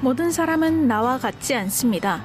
[0.00, 2.22] 모든 사람은 나와 같지 않습니다.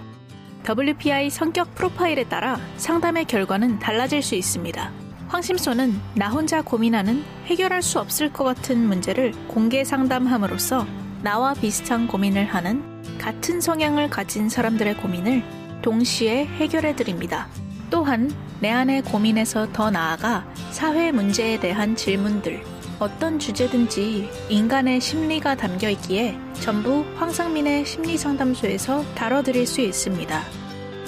[0.67, 4.91] WPI 성격 프로파일에 따라 상담의 결과는 달라질 수 있습니다.
[5.27, 10.85] 황심소는 나 혼자 고민하는 해결할 수 없을 것 같은 문제를 공개 상담함으로써
[11.23, 12.83] 나와 비슷한 고민을 하는
[13.17, 15.43] 같은 성향을 가진 사람들의 고민을
[15.81, 17.47] 동시에 해결해 드립니다.
[17.89, 22.63] 또한 내 안의 고민에서 더 나아가 사회 문제에 대한 질문들,
[23.03, 30.41] 어떤 주제든지 인간의 심리가 담겨 있기에 전부 황상민의 심리상담소에서 다뤄드릴 수 있습니다.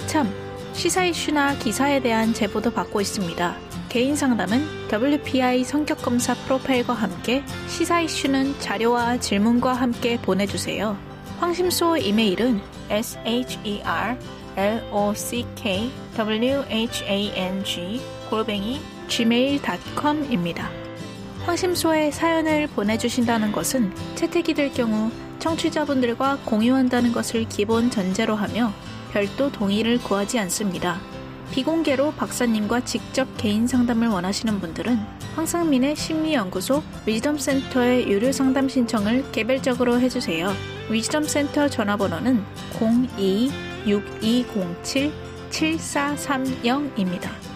[0.06, 0.30] 참,
[0.74, 3.56] 시사 이슈나 기사에 대한 제보도 받고 있습니다.
[3.88, 10.98] 개인 상담은 WPI 성격검사 프로파일과 함께 시사 이슈는 자료와 질문과 함께 보내주세요.
[11.40, 14.20] 황심소 이메일은 sher
[14.92, 15.48] lock
[16.18, 20.85] whang 골뱅이 gmail.com입니다.
[21.46, 28.74] 황심소에 사연을 보내주신다는 것은 채택이 될 경우 청취자분들과 공유한다는 것을 기본 전제로 하며
[29.12, 31.00] 별도 동의를 구하지 않습니다.
[31.52, 34.98] 비공개로 박사님과 직접 개인 상담을 원하시는 분들은
[35.36, 40.52] 황상민의 심리연구소 위즈덤센터의 유료 상담 신청을 개별적으로 해주세요.
[40.90, 42.44] 위즈덤센터 전화번호는
[45.52, 47.55] 02-6207-7430입니다.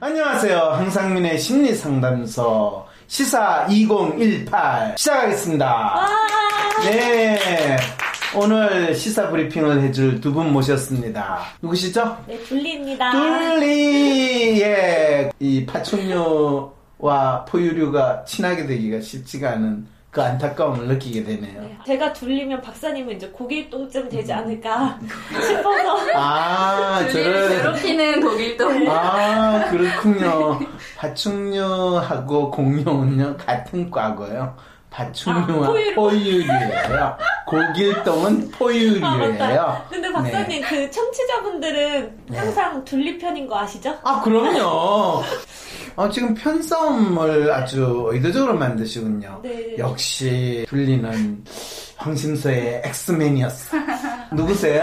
[0.00, 0.58] 안녕하세요.
[0.58, 5.94] 황상민의 심리상담소 시사 2018 시작하겠습니다.
[6.84, 7.76] 네.
[8.34, 11.40] 오늘 시사 브리핑을 해줄 두 분 모셨습니다.
[11.60, 12.16] 누구시죠?
[12.26, 13.10] 네, 둘리입니다.
[13.10, 15.30] 둘리, 예.
[15.38, 21.60] 이 파충류와 포유류가 친하게 되기가 쉽지가 않은 그 안타까움을 느끼게 되네요.
[21.62, 24.98] 네, 제가 둘리면 박사님은 이제 고길동쯤 되지 않을까
[25.30, 25.98] 싶어서.
[26.16, 27.48] 아, 저를.
[27.48, 28.90] 괴롭히는 독일동.
[28.90, 30.58] 아, 그렇군요.
[30.96, 34.56] 파충류하고 공룡은요, 같은 과고요.
[34.90, 35.94] 파충류와 아, 포유류.
[35.94, 37.16] 포유류예요.
[37.46, 39.60] 고길동은 포유류예요.
[39.60, 39.84] 아.
[39.88, 40.68] 근데 박사님, 네.
[40.68, 42.38] 그 청취자분들은 네.
[42.38, 43.96] 항상 둘리 편인 거 아시죠?
[44.02, 45.22] 아, 그럼요.
[45.96, 49.40] 어, 지금 편싸움을 아주 의도적으로 만드시군요.
[49.42, 49.76] 네.
[49.78, 51.44] 역시 둘리는
[51.96, 53.76] 황심서의 엑스맨이었어.
[54.32, 54.82] 누구세요?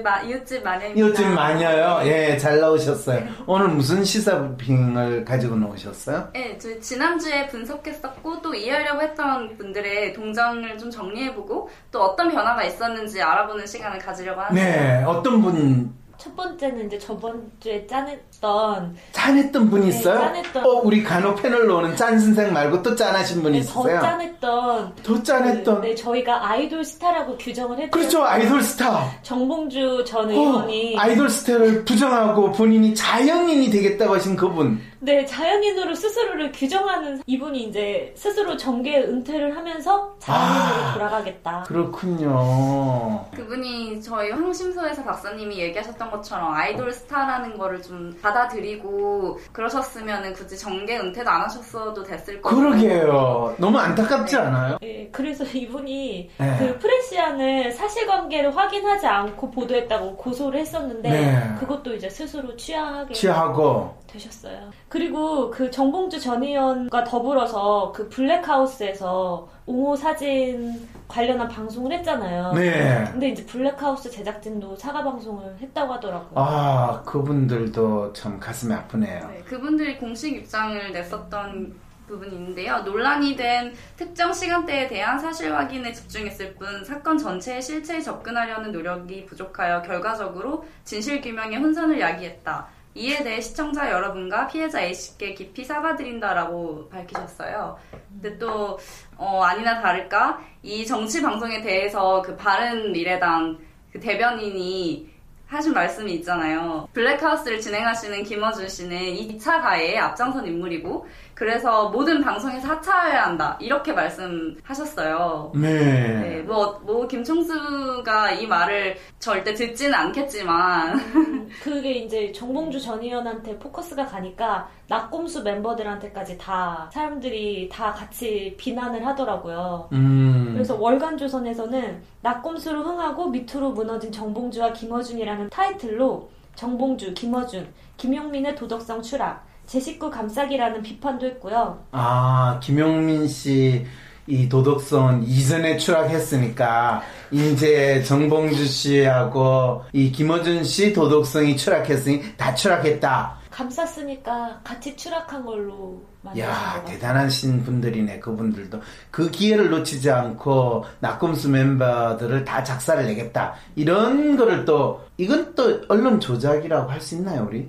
[0.00, 0.98] 네, 마, 이웃집 마녀입니다.
[0.98, 2.00] 이웃집 마녀요.
[2.04, 3.22] 예, 잘 나오셨어요.
[3.46, 6.30] 오늘 무슨 시사빙을 가지고 나오셨어요?
[6.32, 13.20] 네, 저희 지난주에 분석했었고 또 이해하려고 했던 분들의 동정을 좀 정리해보고 또 어떤 변화가 있었는지
[13.20, 14.66] 알아보는 시간을 가지려고 합니다.
[14.66, 20.18] 네, 어떤 분 첫 번째는 이제 저번 주에 짠했던 짠했던 분이 네, 있어요?
[20.20, 20.64] 짠했던.
[20.66, 24.00] 어, 우리 간호 패널로 오는 짠 선생 말고 또 짠하신 분이 네, 더 있으세요?
[24.02, 25.80] 짠했던 더 짠했던.
[25.80, 27.90] 그, 네, 저희가 아이돌 스타라고 규정을 했죠.
[27.90, 29.10] 그렇죠, 아이돌 스타.
[29.22, 34.78] 정봉주 전 어, 의원이 아이돌 스타를 부정하고 본인이 자연인이 되겠다고 하신 그분.
[35.02, 40.92] 네, 자연인으로 스스로를 규정하는 이분이 이제 스스로 정계 은퇴를 하면서 자연인으로 아.
[40.92, 41.62] 돌아가겠다.
[41.66, 43.24] 그렇군요.
[43.34, 51.30] 그분이 저희 황심소에서 박사님이 얘기하셨던 것처럼 아이돌 스타라는 거를 좀 받아들이고 그러셨으면 굳이 정계 은퇴도
[51.30, 52.56] 안 하셨어도 됐을 거고.
[52.56, 53.54] 그러게요.
[53.58, 54.76] 너무 안타깝지 않아요?
[54.82, 56.56] 예, 그래서 이분이 네.
[56.58, 61.54] 그 프레시안을 사실관계를 확인하지 않고 보도했다고 고소를 했었는데 네.
[61.58, 63.98] 그것도 이제 스스로 취하하게 취하고.
[64.10, 64.70] 되셨어요.
[64.90, 72.52] 그리고 그 정봉주 전 의원과 더불어서 그 블랙하우스에서 옹호 사진 관련한 방송을 했잖아요.
[72.54, 73.04] 네.
[73.12, 76.32] 근데 이제 블랙하우스 제작진도 사과 방송을 했다고 하더라고요.
[76.34, 79.28] 아, 그분들도 참 가슴이 아프네요.
[79.28, 81.72] 네, 그분들이 공식 입장을 냈었던
[82.08, 82.80] 부분이 있는데요.
[82.80, 89.82] 논란이 된 특정 시간대에 대한 사실 확인에 집중했을 뿐 사건 전체의 실체에 접근하려는 노력이 부족하여
[89.82, 92.79] 결과적으로 진실 규명에 혼선을 야기했다.
[92.94, 97.78] 이에 대해 시청자 여러분과 피해자 A씨께 깊이 사과드린다라고 밝히셨어요.
[98.08, 98.78] 근데 또
[99.16, 103.58] 어, 아니나 다를까 이 정치 방송에 대해서 그 바른 미래당
[103.92, 105.10] 그 대변인이
[105.46, 106.88] 하신 말씀이 있잖아요.
[106.92, 111.08] 블랙하우스를 진행하시는 김어준 씨는 2차 가해에 앞장선 인물이고
[111.40, 115.52] 그래서 모든 방송에서 하차해야 한다 이렇게 말씀하셨어요.
[115.54, 116.42] 네, 네.
[116.42, 124.04] 뭐, 뭐 김총수가 이 말을 절대 듣지는 않겠지만 음, 그게 이제 정봉주 전 의원한테 포커스가
[124.04, 129.88] 가니까 낙곰수 멤버들한테까지 다 사람들이 다 같이 비난을 하더라고요.
[129.92, 130.50] 음.
[130.52, 137.66] 그래서 월간 조선에서는 낙곰수로 흥하고 밑으로 무너진 정봉주와 김어준이라는 타이틀로 정봉주, 김어준,
[137.96, 141.78] 김용민의 도덕성 추락, 제 식구 감싸기라는 비판도 했고요.
[141.92, 143.86] 아, 김용민 씨,
[144.26, 153.38] 이 도덕성은 이전에 추락했으니까, 이제 정봉주 씨하고 이 김어준 씨 도덕성이 추락했으니 다 추락했다.
[153.52, 156.02] 감쌌으니까 같이 추락한 걸로
[156.36, 156.84] 야.
[156.84, 158.80] 대단하신 분들이네 그분들도
[159.12, 166.18] 그 기회를 놓치지 않고 낙검수 멤버들을 다 작사를 내겠다 이런 거를 또 이건 또 언론
[166.20, 167.68] 조작이라고 할 수 있나요 우리?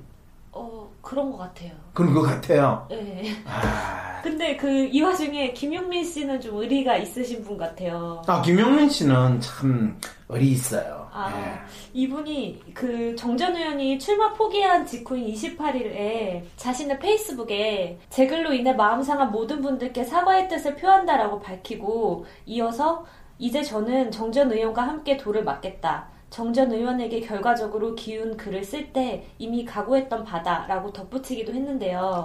[1.01, 1.71] 어, 그런 것 같아요.
[1.93, 2.85] 그런 것 같아요.
[2.89, 3.31] 네.
[3.45, 8.21] 아, 근데 그 이 와중에 김용민 씨는 좀 의리가 있으신 분 같아요.
[8.27, 9.99] 아 김용민 씨는 참
[10.29, 11.09] 의리 있어요.
[11.11, 11.59] 아, 예.
[11.93, 19.31] 이분이 그 정전 의원이 출마 포기한 직후인 28일에 자신의 페이스북에 제 글로 인해 마음 상한
[19.31, 23.05] 모든 분들께 사과의 뜻을 표한다라고 밝히고 이어서
[23.39, 26.07] 이제 저는 정전 의원과 함께 돌을 맞겠다.
[26.31, 32.23] 정 전 의원에게 결과적으로 기운 글을 쓸 때 이미 각오했던 바다라고 덧붙이기도 했는데요.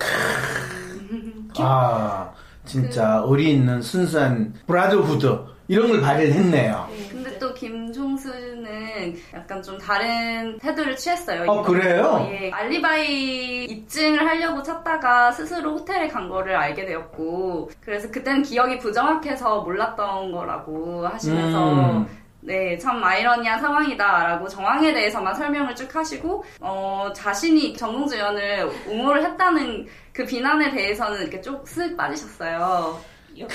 [1.59, 2.33] 아
[2.65, 5.39] 진짜 의리 있는 순수한 브라더후드
[5.69, 6.89] 이런 걸 발휘를 했네요.
[7.11, 11.51] 근데 또 김종수는 약간 좀 다른 태도를 취했어요.
[11.51, 12.25] 어, 그래요?
[12.31, 12.51] 예.
[12.53, 20.31] 알리바이 입증을 하려고 찾다가 스스로 호텔에 간 거를 알게 되었고, 그래서 그때는 기억이 부정확해서 몰랐던
[20.31, 22.07] 거라고 하시면서, 음.
[22.47, 29.85] 네, 참 아이러니한 상황이다라고 정황에 대해서만 설명을 쭉 하시고, 어, 자신이 정봉주 의원을 옹호를 했다는
[30.13, 33.01] 그 비난에 대해서는 이렇게 쭉쓱 빠지셨어요.
[33.41, 33.47] 여-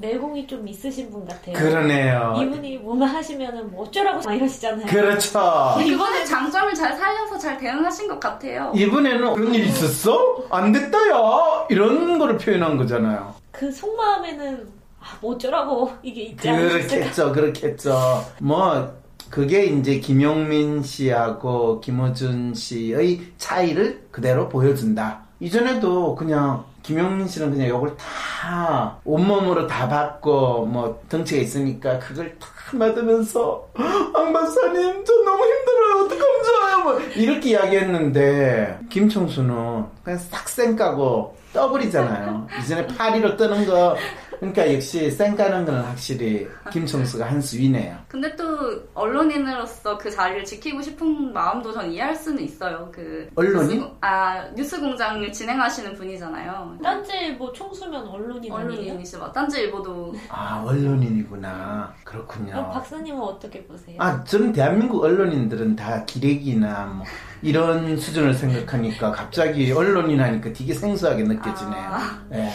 [0.00, 1.52] 내공이 좀 있으신 분 같아요.
[1.54, 2.34] 그러네요.
[2.40, 4.86] 이분이 뭔가 하시면은 뭐 어쩌라고 막 이러시잖아요.
[4.86, 5.76] 그렇죠.
[5.84, 8.72] 이번에 장점을 잘 살려서 잘 대응하신 것 같아요.
[8.74, 10.44] 이번에는 그런 일 있었어?
[10.50, 13.34] 안 됐다 야 이런 거를 표현한 거잖아요.
[13.52, 14.81] 그 속마음에는 아,
[15.20, 16.50] 뭐 어쩌라고 이게 있지?
[16.50, 18.24] 그렇겠죠, 그렇겠죠.
[18.40, 19.00] 뭐
[19.30, 25.22] 그게 이제 김용민 씨하고 김어준 씨의 차이를 그대로 보여준다.
[25.40, 32.48] 이전에도 그냥 김용민 씨는 그냥 이걸 다 온몸으로 다 받고 뭐 덩치가 있으니까 그걸 다
[32.78, 41.36] 받으면서 안 박사님 저 너무 힘들어요 어떡하면 좋아요 뭐 이렇게 이야기했는데 김청수는 그냥 싹 쌩까고
[41.52, 43.96] 떠버리잖아요 이전에 파리로 뜨는 거
[44.42, 51.32] 그러니까 역시 쌩까는 거는 확실히 김청수가 한수 위네요 근데 또 언론인으로서 그 자리를 지키고 싶은
[51.32, 52.90] 마음도 전 이해할 수는 있어요.
[52.92, 53.78] 그 언론인?
[53.78, 56.78] 뉴스, 아 뉴스 공장을 진행하시는 분이잖아요.
[56.82, 58.72] 딴지일보 총수면 언론인 아니에요?
[58.72, 59.32] 언론인이시죠.
[59.32, 63.96] 딴지일보도 아 언론인이구나 그렇군요 그럼 박사님은 어떻게 보세요?
[64.00, 67.06] 아, 저는 대한민국 언론인들은 다 기레기나 뭐
[67.42, 71.82] 이런 수준을 생각하니까 갑자기 언론인 하니까 되게 생소하게 느껴지네요.
[71.82, 72.22] 아.
[72.32, 72.48] 예.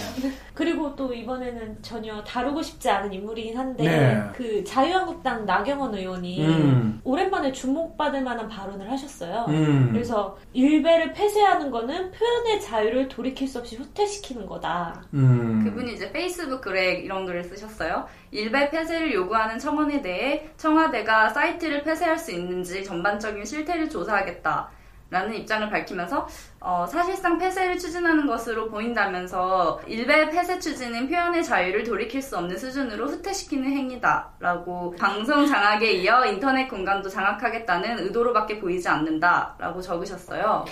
[0.53, 4.23] 그리고 또 이번에는 전혀 다루고 싶지 않은 인물이긴 한데 네.
[4.35, 7.01] 그 자유한국당 나경원 의원이 음.
[7.03, 9.45] 오랜만에 주목받을 만한 발언을 하셨어요.
[9.49, 9.89] 음.
[9.91, 15.03] 그래서 일베를 폐쇄하는 거는 표현의 자유를 돌이킬 수 없이 후퇴시키는 거다.
[15.13, 15.63] 음.
[15.63, 18.07] 그분이 이제 페이스북 글에 이런 글을 쓰셨어요.
[18.31, 24.71] 일베 폐쇄를 요구하는 청원에 대해 청와대가 사이트를 폐쇄할 수 있는지 전반적인 실태를 조사하겠다.
[25.09, 26.27] 라는 입장을 밝히면서
[26.59, 33.07] 어, 사실상 폐쇄를 추진하는 것으로 보인다면서 일베 폐쇄 추진은 표현의 자유를 돌이킬 수 없는 수준으로
[33.07, 40.65] 후퇴시키는 행위다라고 방송 장악에 이어 인터넷 공간도 장악하겠다는 의도로밖에 보이지 않는다라고 적으셨어요.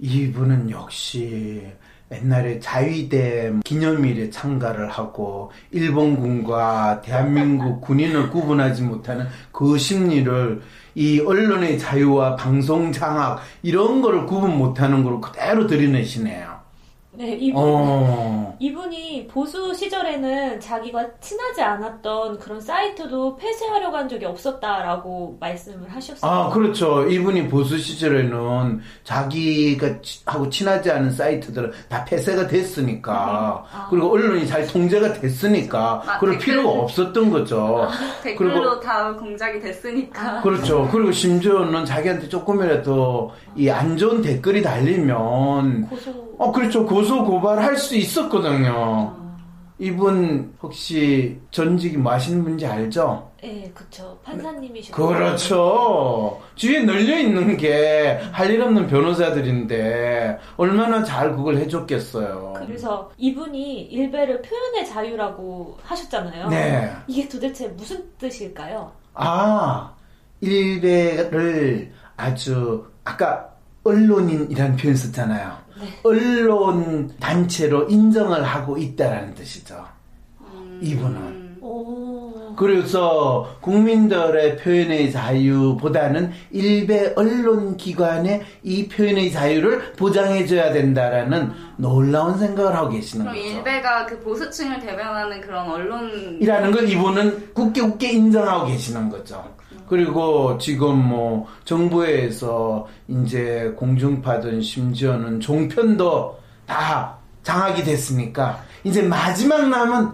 [0.00, 1.72] 이분은 역시
[2.10, 10.62] 옛날에 자위대 기념일에 참가를 하고 일본군과 대한민국 군인을 구분하지 못하는 그 심리를
[10.98, 16.57] 이 언론의 자유와 방송 장악 이런 거를 구분 못하는 걸 그대로 들이내시네요.
[17.18, 18.56] 네, 이분 어.
[18.60, 26.30] 이분이 보수 시절에는 자기가 친하지 않았던 그런 사이트도 폐쇄하려고 한 적이 없었다라고 말씀을 하셨어요.
[26.30, 27.08] 아, 그렇죠.
[27.08, 33.64] 이분이 보수 시절에는 자기가 치- 하고 친하지 않은 사이트들은 다 폐쇄가 됐으니까.
[33.68, 33.88] 아.
[33.90, 36.02] 그리고 언론이 잘 통제가 됐으니까.
[36.06, 36.54] 아, 그럴 댓글.
[36.54, 37.88] 필요가 없었던 거죠.
[38.22, 40.40] 댓글로 그리고- 다 공작이 됐으니까.
[40.42, 40.88] 그렇죠.
[40.92, 46.27] 그리고 심지어는 자기한테 조금이라도 이 안 좋은 댓글이 달리면, 고소.
[46.38, 46.86] 어, 그렇죠.
[46.86, 48.72] 고소, 고발할 수 있었거든요.
[48.74, 49.36] 아,
[49.80, 53.28] 이분 혹시 전직이 뭐 하시는 분인지 알죠?
[53.40, 54.18] 네, 그쵸.
[54.24, 55.06] 판사님이시고.
[55.06, 56.40] 그렇죠.
[56.56, 62.54] 주위에 널려 있는 게 할 일 없는 변호사들인데 얼마나 잘 그걸 해줬겠어요.
[62.56, 66.48] 그래서 이분이 일베를 표현의 자유라고 하셨잖아요.
[66.48, 66.92] 네.
[67.06, 68.90] 이게 도대체 무슨 뜻일까요?
[69.14, 69.92] 아,
[70.40, 73.48] 일베를 아주 아까
[73.84, 75.56] 언론인이라는 표현 썼잖아요.
[75.80, 75.86] 네.
[76.02, 79.84] 언론 단체로 인정을 하고 있다라는 뜻이죠.
[80.40, 81.58] 음, 이분은.
[81.60, 82.54] 오.
[82.56, 92.90] 그래서 국민들의 표현의 자유보다는 일베 언론 기관의 이 표현의 자유를 보장해줘야 된다라는 놀라운 생각을 하고
[92.90, 93.48] 계시는 그럼 거죠.
[93.48, 99.44] 일베가 그 보수층을 대변하는 그런 언론 이라는 걸 이분은 굳게 굳게 인정하고 계시는 거죠.
[99.88, 110.08] 그리고 지금 뭐 정부에서 이제 공중파든 심지어는 종편도 다 장악이 됐으니까 이제 마지막 남은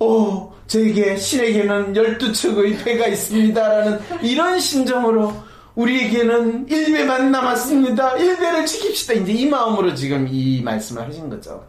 [0.00, 5.32] 오 저에게 신에게는 열두 척의 배가 있습니다라는 이런 심정으로
[5.74, 8.14] 우리에게는 1배만 남았습니다.
[8.14, 9.22] 1배를 지킵시다.
[9.22, 11.64] 이제 이 마음으로 지금 이 말씀을 하신 거죠.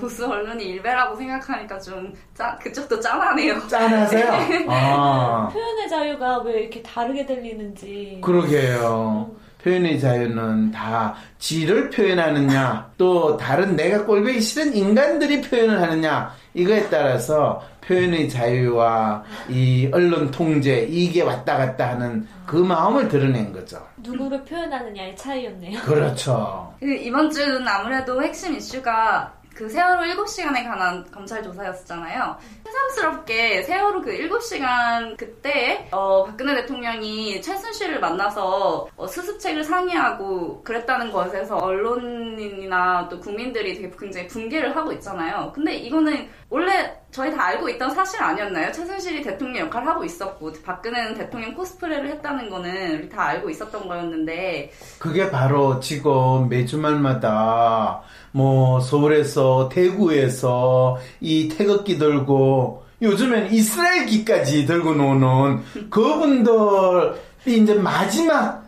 [0.00, 3.68] 보수 언론이 일베라고 생각하니까 좀 짜, 그쪽도 짠하네요.
[3.68, 4.66] 짠하세요?
[4.68, 8.20] 아, 표현의 자유가 왜 이렇게 다르게 들리는지.
[8.22, 9.30] 그러게요.
[9.62, 17.62] 표현의 자유는 다 지를 표현하느냐, 또 다른 내가 꼴보기 싫은 인간들이 표현을 하느냐, 이거에 따라서
[17.82, 23.86] 표현의 자유와 이 언론 통제, 이게 왔다 갔다 하는 그 마음을 드러낸 거죠.
[23.98, 25.80] 누구를 표현하느냐의 차이였네요.
[25.82, 26.72] 그렇죠.
[26.80, 32.38] 그 이번 주는 아무래도 핵심 이슈가 그 세월호 7시간에 관한 검찰 조사였잖아요.
[32.64, 41.58] 새삼스럽게 세월호 그 7시간 그때 어, 박근혜 대통령이 최순실을 만나서 어, 수습책을 상의하고 그랬다는 것에서
[41.58, 45.52] 언론인이나 또 국민들이 되게 굉장히 분개를 하고 있잖아요.
[45.54, 48.70] 근데 이거는 원래 저희 다 알고 있던 사실 아니었나요?
[48.72, 54.72] 최순실이 대통령 역할을 하고 있었고 박근혜는 대통령 코스프레를 했다는 거는 우리 다 알고 있었던 거였는데
[54.98, 67.16] 그게 바로 지금 매주말마다 뭐 서울에서 대구에서 이 태극기 들고 요즘엔 이스라엘기까지 들고 노는 그분들이
[67.46, 68.64] 이제 마지막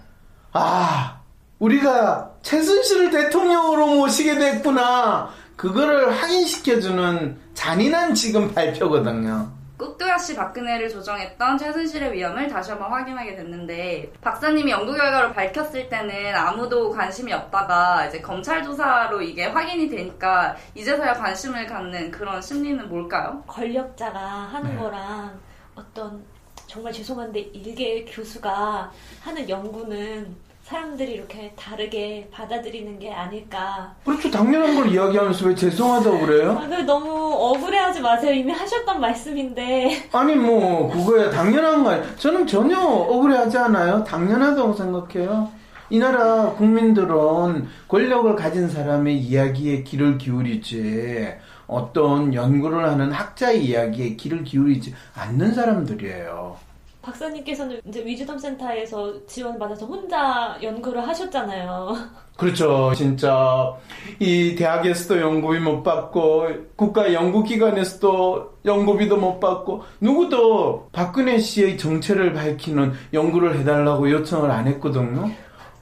[0.52, 1.20] 아
[1.60, 5.30] 우리가 최순실을 대통령으로 모시게 됐구나
[5.62, 9.48] 그거를 확인시켜주는 잔인한 지금 발표거든요.
[9.78, 16.90] 꾹뚜라시 박근혜를 조정했던 최순실의 위험을 다시 한번 확인하게 됐는데 박사님이 연구 결과를 밝혔을 때는 아무도
[16.90, 23.44] 관심이 없다가 이제 검찰 조사로 이게 확인이 되니까 이제서야 관심을 갖는 그런 심리는 뭘까요?
[23.46, 24.82] 권력자가 하는 네.
[24.82, 25.38] 거랑
[25.76, 26.24] 어떤
[26.66, 28.90] 정말 죄송한데 일개 교수가
[29.20, 33.94] 하는 연구는 사람들이 이렇게 다르게 받아들이는 게 아닐까.
[34.04, 36.52] 그렇죠 당연한 걸 이야기하면서 왜 죄송하다고 그래요?
[36.52, 38.32] 아, 그 너무 억울해하지 마세요.
[38.32, 40.08] 이미 하셨던 말씀인데.
[40.12, 42.16] 아니 뭐 그거야 당연한 말.
[42.16, 44.04] 저는 전혀 억울해하지 않아요.
[44.04, 45.50] 당연하다고 생각해요.
[45.90, 51.34] 이 나라 국민들은 권력을 가진 사람의 이야기에 귀를 기울이지
[51.66, 56.56] 어떤 연구를 하는 학자의 이야기에 귀를 기울이지 않는 사람들이에요.
[57.02, 61.94] 박사님께서는 이제 위주덤센터에서 지원받아서 혼자 연구를 하셨잖아요.
[62.36, 62.92] 그렇죠.
[62.94, 63.72] 진짜
[64.18, 72.92] 이 대학에서도 연구비 못 받고 국가 연구기관에서도 연구비도 못 받고 누구도 박근혜 씨의 정체를 밝히는
[73.12, 75.30] 연구를 해달라고 요청을 안 했거든요.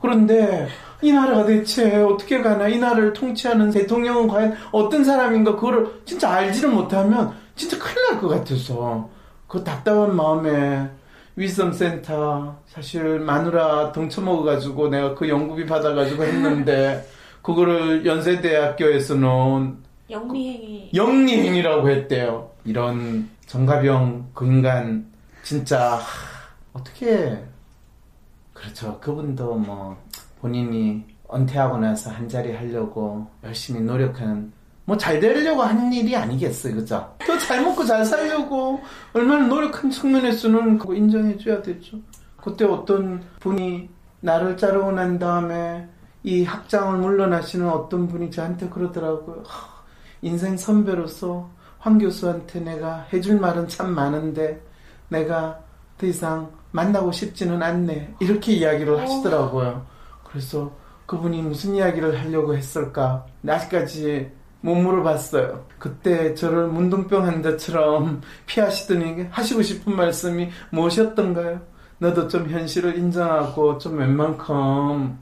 [0.01, 0.67] 그런데
[1.03, 6.71] 이 나라가 대체 어떻게 가나 이 나라를 통치하는 대통령은 과연 어떤 사람인가 그거를 진짜 알지를
[6.71, 9.09] 못하면 진짜 큰일 날 것 같아서
[9.47, 10.89] 그 답답한 마음에
[11.41, 17.03] 위섬 센터 사실 마누라 덩쳐먹어 가지고 내가 그 연구비 받아 가지고 했는데
[17.41, 19.79] 그거를 연세대학교에서는
[20.11, 20.91] 영미행위.
[20.95, 22.51] 영리행위라고 했대요.
[22.67, 25.07] 이런 정가병 그 인간
[25.43, 26.01] 진짜 하,
[26.75, 27.43] 어떻게
[28.53, 29.01] 그렇죠.
[29.01, 29.97] 그분도 뭐
[30.43, 34.53] 본인이 은퇴하고 나서 한 자리 하려고 열심히 노력하는
[34.85, 37.15] 뭐 잘 되려고 하는 일이 아니겠어요, 그죠?
[37.27, 38.81] 더 잘 먹고 잘 살려고
[39.13, 41.99] 얼마나 노력한 측면에서는 그거 인정해줘야 되죠.
[42.37, 43.89] 그때 어떤 분이
[44.21, 45.89] 나를 자르고 난 다음에
[46.23, 49.43] 이 학장을 물러나시는 어떤 분이 저한테 그러더라고요.
[49.47, 49.69] 하,
[50.23, 54.61] 인생 선배로서 황 교수한테 내가 해줄 말은 참 많은데
[55.09, 55.61] 내가
[55.97, 58.15] 더 이상 만나고 싶지는 않네.
[58.21, 59.87] 이렇게 이야기를 하시더라고요.
[60.25, 60.71] 그래서
[61.07, 63.27] 그분이 무슨 이야기를 하려고 했을까?
[63.47, 65.65] 아직까지 못 물어봤어요.
[65.79, 71.61] 그때 저를 문둥병 환자처럼 피하시더니 하시고 싶은 말씀이 무엇이었던가요?
[71.99, 75.19] 너도 좀 현실을 인정하고 좀 웬만큼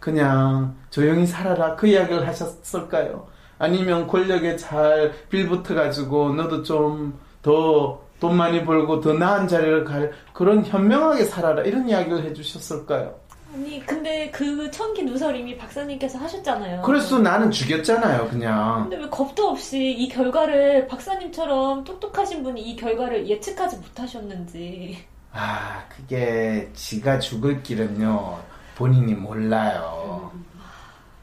[0.00, 1.76] 그냥 조용히 살아라.
[1.76, 3.28] 그 이야기를 하셨을까요?
[3.58, 10.64] 아니면 권력에 잘 빌붙어가지고 너도 좀 더 돈 많이 벌고 더 나은 자리를 갈 그런
[10.64, 11.62] 현명하게 살아라.
[11.64, 13.16] 이런 이야기를 해주셨을까요?
[13.52, 16.82] 아니 근데 그 청기 누설 이미 박사님께서 하셨잖아요.
[16.82, 18.88] 그래서 나는 죽였잖아요, 그냥.
[18.88, 25.04] 근데 왜 겁도 없이 이 결과를 박사님처럼 똑똑하신 분이 이 결과를 예측하지 못하셨는지.
[25.32, 28.38] 아, 그게 지가 죽을 길은요,
[28.74, 30.30] 본인이 몰라요.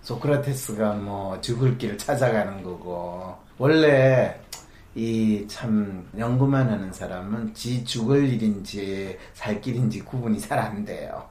[0.01, 4.39] 소크라테스가 뭐 죽을 길을 찾아가는 거고, 원래
[4.95, 11.23] 이 참 연구만 하는 사람은 지 죽을 일인지 살 길인지 구분이 잘 안 돼요.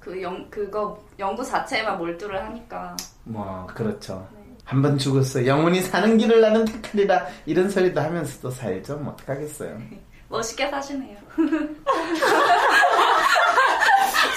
[0.00, 4.26] 그 연, 그거 연구 자체에만 몰두를 하니까 뭐, 그렇죠.
[4.64, 5.46] 한번 죽었어.
[5.46, 7.26] 영원히 사는 길을 나는 택하리라.
[7.46, 8.96] 이런 소리도 하면서도 살죠.
[8.98, 9.78] 뭐, 어떡하겠어요.
[10.28, 11.16] 멋있게 사시네요.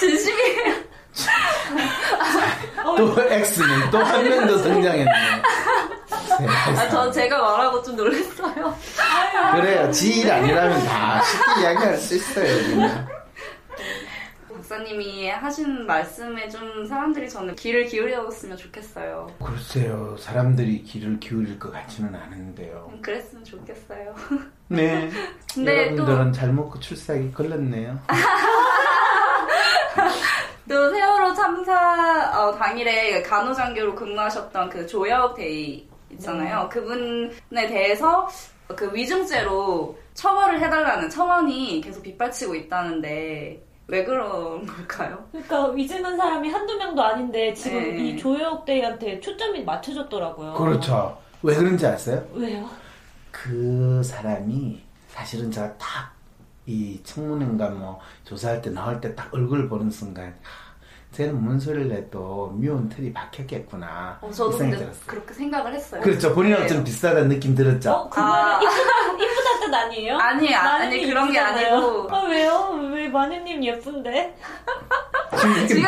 [0.00, 0.74] 진심이에요.
[2.96, 5.42] 또 X는 또 한 명 더 성장했네요.
[6.76, 8.74] 아, 저 제가 말하고 좀 놀랐어요.
[9.54, 9.90] 그래요.
[9.92, 12.46] 지일 아니라면 다 쉽게 이야기할 수 있어요.
[12.70, 13.06] 그냥.
[14.72, 19.30] 목사님이 하신 말씀에 좀 사람들이 저는 귀를 기울였으면 좋겠어요.
[19.44, 20.16] 글쎄요.
[20.18, 22.88] 사람들이 귀를 기울일 것 같지는 않은데요.
[22.90, 24.14] 음, 그랬으면 좋겠어요.
[24.68, 25.10] 네.
[25.52, 28.00] 근데 여러분들은 잘 먹고 출세하기 걸렸네요.
[30.68, 36.70] 또 세월호 참사 어, 당일에 간호장교로 근무하셨던 그 조혁 대위 있잖아요.
[36.72, 38.26] 그분에 대해서
[38.74, 43.62] 그 위중죄로 처벌을 해달라는 청원이 계속 빗발치고 있다는데
[43.92, 45.22] 왜 그런 걸까요?
[45.30, 47.98] 그러니까 위증한 사람이 한두 명도 아닌데 지금 네.
[47.98, 50.54] 이 조혁대한테 초점이 맞춰졌더라고요.
[50.54, 51.18] 그렇죠.
[51.42, 52.24] 왜 그런지 아세요?
[52.32, 52.66] 왜요?
[53.30, 56.22] 그 사람이 사실은 제가 딱
[56.64, 60.72] 이 청문회인가 뭐 조사할 때 나올 때 딱 얼굴 보는 순간 하,
[61.10, 65.06] 쟤는 뭔 소리를 해도 미운 틀이 박혔겠구나 어, 이 저도 생각이 근데 들었어요.
[65.08, 66.00] 그렇게 생각을 했어요.
[66.00, 66.32] 그렇죠.
[66.32, 66.68] 본인하고 네.
[66.68, 67.90] 좀 비슷하다는 느낌 들었죠.
[67.90, 68.24] 어, 그 아.
[68.24, 70.16] 말은 이쁘다, 이쁘다 뜻 아니에요?
[70.18, 71.38] 아니, 아, 아니, 그런 게.
[71.40, 72.08] 아니고.
[72.14, 72.70] 아, 왜요?
[73.12, 74.34] 왜 마누님 예쁜데?
[75.68, 75.82] 지금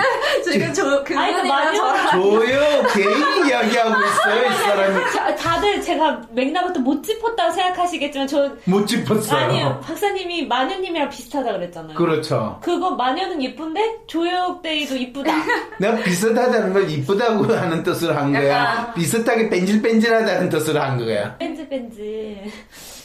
[0.44, 6.80] 지금 저그 그분이랑 마녀- 저랑 조요 개인 이야기하고 있어요 이 사람이 자, 다들 제가 맥락부터
[6.80, 9.44] 못 짚었다고 생각하시겠지만 저 못 짚었어요.
[9.44, 11.94] 아니요 박사님이 마녀님이랑 비슷하다 그랬잖아요.
[11.96, 12.58] 그렇죠.
[12.62, 15.32] 그거 마녀는 예쁜데 조혁대이도 이쁘다.
[15.78, 18.48] 내가 비슷하다는 걸 이쁘다고 하는 뜻으로 한 거야.
[18.48, 21.36] 약간- 비슷하게 뺀질뺀질하다는 뜻으로 한 거야.
[21.38, 22.50] 뺀질뺀질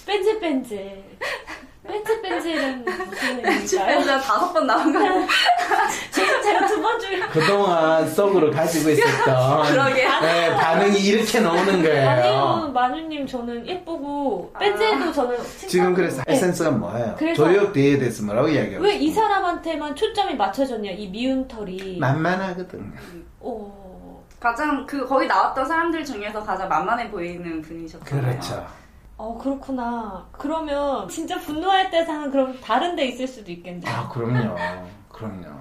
[0.06, 1.04] 뺀질뺀질
[1.90, 3.66] 뺀질뺀질은 무슨 의미일까요?
[3.66, 5.00] 진짜 다섯 번 나온 거
[6.12, 10.08] 지금 제가 두번 중에 그동안 속으로 가지고 있었던 그러게.
[10.22, 12.10] 네, 반응이 이렇게 나오는 거예요.
[12.10, 16.36] 아니요 마누님 저는 예쁘고 뺀질도 저는 칭찬- 지금 그래서 할 네.
[16.36, 17.16] 센스가 뭐예요?
[17.36, 19.12] 조역대에 대해서 뭐라고 이야기하고 왜 이?
[19.12, 22.94] 사람한테만 초점이 맞춰졌냐 이 미운 털이 만만하거든.
[23.42, 28.22] 오, 가장 그 거기 나왔던 사람들 중에서 가장 만만해 보이는 분이셨잖아요.
[28.26, 28.66] 그렇죠.
[29.20, 34.56] 어 그렇구나 그러면 진짜 분노할 때 상은 그럼 다른 데 있을 수도 있겠네요 아, 그럼요.
[35.10, 35.60] 그럼요.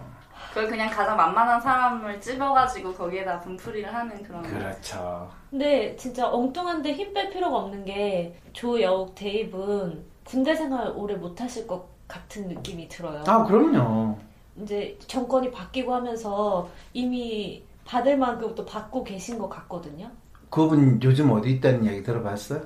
[0.50, 4.42] 그걸 그냥 가장 만만한 사람을 찝어가지고 거기에다 분풀이를 하는 그런.
[4.42, 5.28] 그렇죠.
[5.50, 11.66] 근데 진짜 엉뚱한데 힘 뺄 필요가 없는 게 조여욱 대입은 군대 생활 오래 못 하실
[11.66, 13.24] 것 같은 느낌이 들어요.
[13.26, 14.16] 아, 그럼요.
[14.62, 20.08] 이제 정권이 바뀌고 하면서 이미 받을 만큼 또 받고 계신 것 같거든요.
[20.48, 22.62] 그분 요즘 어디 있다는 이야기 들어봤어요?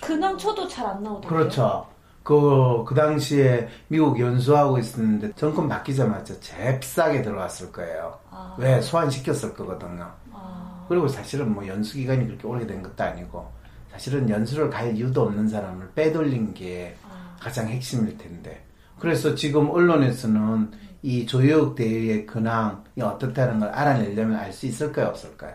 [0.00, 1.28] 근황 쳐도 잘 안 나오던데요.
[1.28, 1.86] 그렇죠.
[2.22, 6.34] 그, 그 당시에 미국 연수하고 있었는데 정권 바뀌자마자
[6.80, 8.18] 비싸게 들어왔을 거예요.
[8.30, 8.80] 아, 왜?
[8.80, 10.08] 소환시켰을 거거든요.
[10.32, 13.50] 아, 그리고 사실은 뭐 연수 기간이 그렇게 오래된 것도 아니고
[13.90, 17.36] 사실은 연수를 갈 이유도 없는 사람을 빼돌린 게 아.
[17.40, 18.64] 가장 핵심일 텐데.
[18.98, 20.70] 그래서 지금 언론에서는
[21.02, 25.08] 이 조혁 대회의 근황이 어떻다는 걸 알아내려면 알 수 있을까요?
[25.08, 25.54] 없을까요?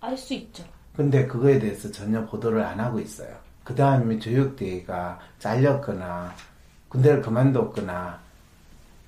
[0.00, 0.62] 알 수 있죠.
[0.96, 3.28] 근데 그거에 대해서 전혀 보도를 안 하고 있어요.
[3.64, 6.32] 그 다음에 조혁대회가 잘렸거나
[6.88, 8.18] 군대를 그만뒀거나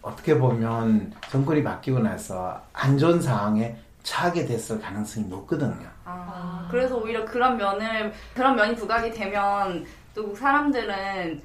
[0.03, 5.87] 어떻게 보면 정권이 바뀌고 나서 안 좋은 상황에 처하게 됐을 가능성이 높거든요.
[6.05, 11.43] 아, 그래서 오히려 그런 면을 그런 면이 부각이 되면 또 사람들은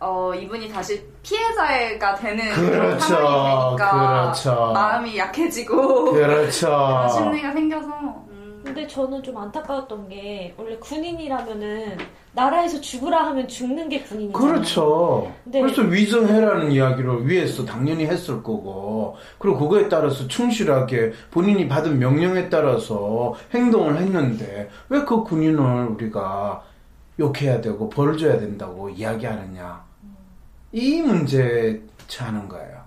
[0.00, 3.00] 어 이분이 다시 피해자가 되는 그런 그렇죠.
[3.00, 4.72] 상황이 되니까 그렇죠.
[4.72, 6.66] 마음이 약해지고 그렇죠.
[6.70, 8.27] 그런 심리가 생겨서 음.
[8.68, 11.96] 근데 저는 좀 안타까웠던 게 원래 군인이라면은
[12.34, 14.52] 나라에서 죽으라 하면 죽는 게 군인이잖아요.
[14.52, 15.32] 그렇죠.
[15.44, 15.62] 네.
[15.62, 23.34] 그래서 위정해라는 이야기를 위에서 당연히 했을 거고, 그리고 그거에 따라서 충실하게 본인이 받은 명령에 따라서
[23.54, 26.62] 행동을 했는데, 왜 그 군인을 우리가
[27.18, 29.82] 욕해야 되고 벌 줘야 된다고 이야기하느냐.
[30.72, 31.80] 이 문제에
[32.18, 32.82] 하는 거예요.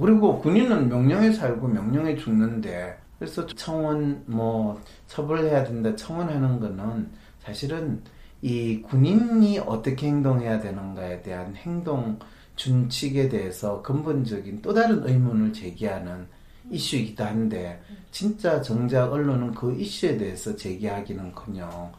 [0.00, 8.02] 그리고 군인은 명령에 살고 명령에 죽는데, 그래서 청원, 뭐, 처벌해야 된다, 청원하는 거는 사실은
[8.40, 12.18] 이 군인이 어떻게 행동해야 되는가에 대한 행동
[12.54, 16.26] 준칙에 대해서 근본적인 또 다른 의문을 제기하는
[16.70, 21.92] 이슈이기도 한데 진짜 정작 언론은 그 이슈에 대해서 제기하기는커녕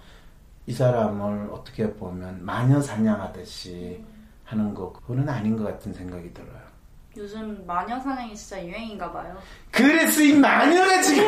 [0.68, 4.04] 이 사람을 어떻게 보면 마녀 사냥하듯이
[4.44, 6.69] 하는 거 그거는 아닌 것 같은 생각이 들어요.
[7.18, 9.36] 요즘 마녀 사냥이 진짜 유행인가 봐요.
[9.72, 11.24] 그래서 이 마녀가 지금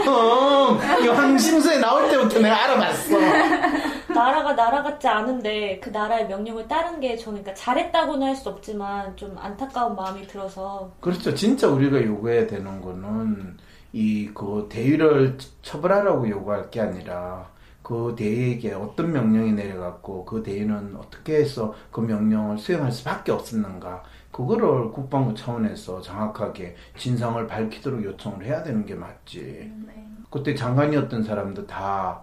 [1.04, 3.18] 이 황심소에 나올 때부터 내가 알아봤어.
[4.14, 9.16] 나라가 나라 같지 않은데 그 나라의 명령을 따른 게 저는 그러니까 잘했다고는 할 수 없지만
[9.18, 11.34] 좀 안타까운 마음이 들어서 그렇죠.
[11.34, 13.58] 진짜 우리가 요구해야 되는 거는
[13.94, 17.50] 이 그 대위를 처벌하라고 요구할 게 아니라
[17.84, 24.92] 그그 대에게 어떤 명령이 내려갔고 그 대에는 어떻게 해서 그 명령을 수행할 수밖에 없었는가 그거를
[24.92, 29.72] 국방부 차원에서 정확하게 진상을 밝히도록 요청을 해야 되는 게 맞지.
[29.86, 30.08] 네.
[30.30, 32.22] 그때 장관이었던 사람도 다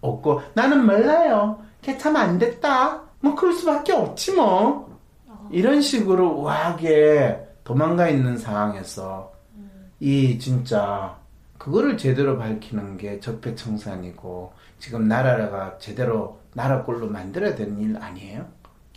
[0.00, 1.62] 없고 나는 몰라요.
[1.80, 3.02] 개참 안 됐다.
[3.20, 4.92] 뭐 그럴 수밖에 없지 뭐.
[5.50, 9.32] 이런 식으로 우아하게 도망가 있는 상황에서
[10.00, 11.16] 이 진짜
[11.58, 18.46] 그거를 제대로 밝히는 게 적폐청산이고 지금 나라가 제대로 나라 꼴로 만들어야 되는 일 아니에요?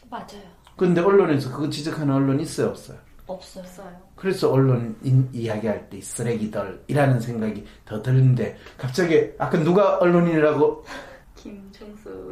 [0.10, 0.57] 맞아요.
[0.78, 2.98] 근데 언론에서 그거 지적하는 언론 있어요 없어요?
[3.26, 3.64] 없어요.
[3.64, 3.88] 없어요.
[4.16, 10.86] 그래서 언론 인- 이야기할 때 쓰레기들이라는 생각이 더 드는데 갑자기 아까 누가 언론인이라고
[11.36, 12.32] 김총수.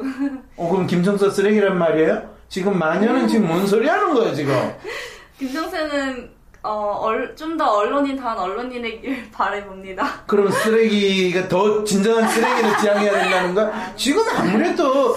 [0.58, 2.34] 어 그럼 김정서 쓰레기란 말이에요?
[2.48, 4.54] 지금 마녀는 지금 뭔 소리 하는 거예요 지금?
[5.38, 10.24] 김총수는 어, 좀 더 언론인 다운 언론인이길 바라봅니다.
[10.26, 13.94] 그럼 쓰레기가 더 진정한 쓰레기를 지향해야 된다는 거야?
[13.96, 15.16] 지금 아무래도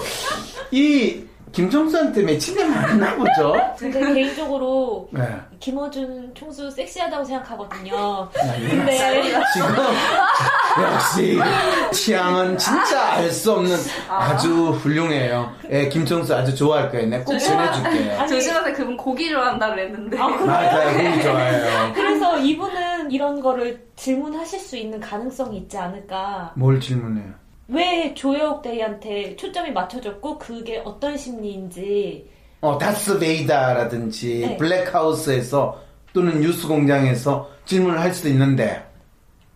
[0.71, 3.55] 이 김정수한테 맺힌 게 많나 보죠?
[3.77, 5.23] 근데 개인적으로 네.
[5.59, 8.29] 김어준 총수 섹시하다고 생각하거든요.
[8.33, 8.69] 네.
[8.69, 8.97] 근데
[9.53, 9.75] 지금
[10.81, 11.39] 역시
[11.91, 13.75] 취향은 진짜 알 수 없는
[14.09, 15.51] 아 주 훌륭해요.
[15.69, 17.07] 예, 김정수 아주 좋아할 거예요.
[17.07, 18.27] 내가 꼭 전해줄게요.
[18.27, 18.73] 조심하세요.
[18.73, 20.17] 그분 고기 좋아한다 그랬는데.
[20.19, 20.45] 아, 그래요?
[20.45, 21.93] 맞아요, 그게 좋아해요.
[21.93, 26.53] 그래서 이분은 이런 거를 질문하실 수 있는 가능성이 있지 않을까.
[26.55, 27.33] 뭘 질문해요?
[27.69, 32.29] 왜 조여옥 대리한테 초점이 맞춰졌고 그게 어떤 심리인지
[32.61, 34.57] 어, 다스 베이다라든지 네.
[34.57, 35.79] 블랙하우스에서
[36.11, 38.83] 또는 뉴스 공장에서 질문을 할 수도 있는데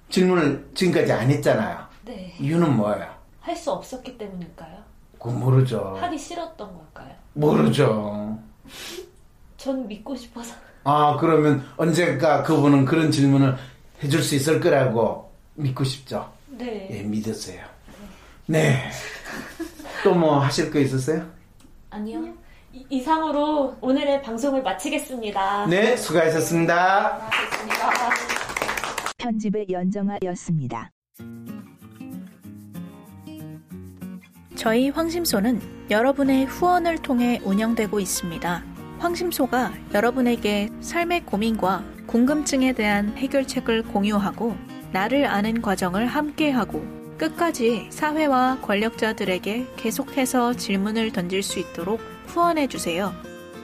[0.09, 1.79] 질문을 지금까지 안 했잖아요.
[2.05, 2.33] 네.
[2.39, 3.07] 이유는 뭐예요?
[3.41, 4.77] 할 수 없었기 때문일까요?
[5.13, 5.97] 그거 모르죠.
[5.99, 7.13] 하기 싫었던 걸까요?
[7.33, 8.37] 모르죠.
[9.57, 10.53] 전 믿고 싶어서.
[10.83, 13.55] 아, 그러면 언젠가 그분은 그런 질문을
[14.03, 16.29] 해줄 수 있을 거라고 믿고 싶죠.
[16.47, 16.87] 네.
[16.91, 17.65] 예, 믿으세요.
[18.45, 18.89] 네.
[20.03, 21.25] 또 뭐 하실 거 있으세요?
[21.89, 22.25] 아니요.
[22.73, 25.67] 이- 이상으로 오늘의 방송을 마치겠습니다.
[25.67, 27.29] 네, 수고하셨습니다.
[29.17, 30.91] 편집의 연정아였습니다.
[34.55, 38.63] 저희 황심소는 여러분의 후원을 통해 운영되고 있습니다.
[38.99, 44.55] 황심소가 여러분에게 삶의 고민과 궁금증에 대한 해결책을 공유하고
[44.91, 46.83] 나를 아는 과정을 함께하고
[47.23, 53.13] 끝까지 사회와 권력자들에게 계속해서 질문을 던질 수 있도록 후원해 주세요.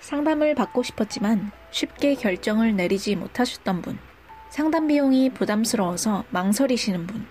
[0.00, 3.98] 상담을 받고 싶었지만 쉽게 결정을 내리지 못하셨던 분,
[4.50, 7.26] 상담 비용이 부담스러워서 망설이시는 분,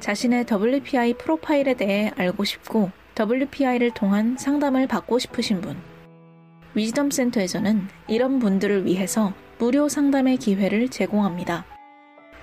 [0.00, 5.80] 자신의 WPI 프로파일에 대해 알고 싶고 WPI를 통한 상담을 받고 싶으신 분,
[6.76, 11.64] 위즈덤 센터에서는 이런 분들을 위해서 무료 상담의 기회를 제공합니다.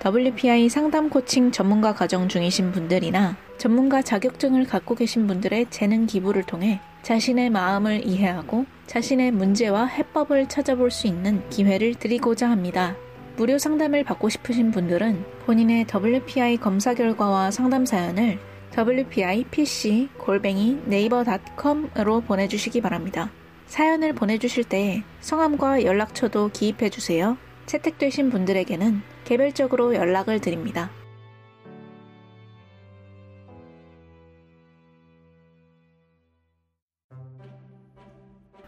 [0.04, 6.80] WPI 상담 코칭 전문가 과정 중이신 분들이나 전문가 자격증을 갖고 계신 분들의 재능 기부를 통해
[7.02, 12.96] 자신의 마음을 이해하고 자신의 문제와 해법을 찾아볼 수 있는 기회를 드리고자 합니다.
[13.36, 18.38] 무료 상담을 받고 싶으신 분들은 본인의 WPI 검사 결과와 상담 사연을
[18.76, 23.30] WPI PC 골뱅이 네이버닷컴으로 보내주시기 바랍니다.
[23.66, 27.36] 사연을 보내주실 때 성함과 연락처도 기입해 주세요.
[27.66, 30.90] 채택되신 분들에게는 개별적으로 연락을 드립니다.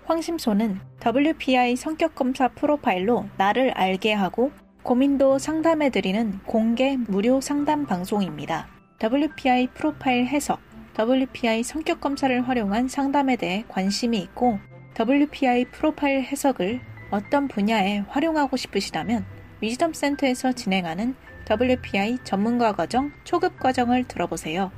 [0.07, 8.69] 황심소는 WPI 성격검사 프로파일로 나를 알게 하고 고민도 상담해드리는 공개 무료 상담 방송입니다.
[9.03, 10.61] WPI 프로파일 해석,
[10.97, 14.61] WPI 성격검사를 활용한 상담에 대해 관심이 있고
[14.99, 16.81] WPI 프로파일 해석을
[17.11, 19.27] 어떤 분야에 활용하고 싶으시다면
[19.61, 21.15] 위즈덤 센터에서 진행하는
[21.49, 24.73] WPI 전문가 과정 초급 과정을 들어보세요.